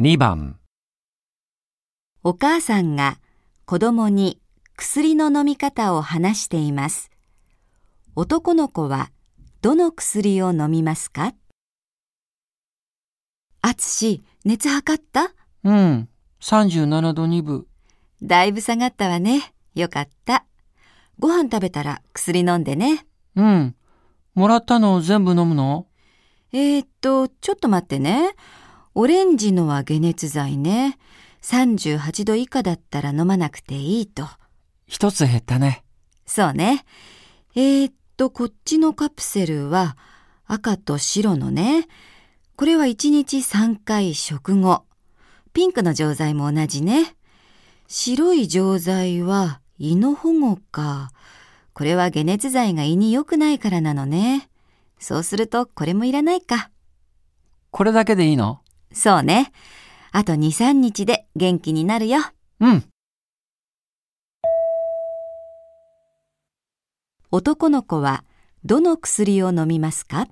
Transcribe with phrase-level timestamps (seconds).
[0.00, 0.58] 2番、
[2.24, 3.20] お母さんが
[3.64, 4.40] 子供に
[4.74, 7.12] 薬の飲み方を話しています。
[8.16, 9.12] 男の子は
[9.62, 11.32] どの薬を飲みますか？
[13.62, 15.32] あつし、熱測った？
[15.62, 16.08] うん、
[16.40, 17.66] 37度2分。
[18.20, 19.54] だいぶ下がったわね。
[19.76, 20.44] よかった。
[21.20, 23.06] ご飯食べたら薬飲んでね。
[23.36, 23.76] うん、
[24.34, 25.86] もらったの全部飲むの？
[26.52, 28.34] えー、っと、ちょっと待ってね。
[28.96, 30.98] オレンジのは解熱剤ね。
[31.42, 34.26] 38度以下だったら飲まなくていいと。
[34.86, 35.82] 一つ減ったね。
[36.26, 36.84] そうね。
[37.56, 39.96] えー、っと、こっちのカプセルは
[40.46, 41.88] 赤と白のね。
[42.56, 44.84] これは1日3回食後。
[45.52, 47.16] ピンクの錠剤も同じね。
[47.88, 51.10] 白い錠剤は胃の保護か。
[51.72, 54.48] これは解熱剤が胃に良くないからなのね。
[55.00, 56.70] そうするとこれもいらないか。
[57.72, 58.63] これだけでいいの？
[58.94, 59.52] そうね。
[60.12, 62.20] あと2、3日で元気になるよ。
[62.60, 62.84] うん。
[67.30, 68.24] 男の子は
[68.64, 70.28] どの薬を飲みますか？